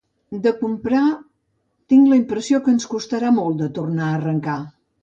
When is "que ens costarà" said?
2.65-3.31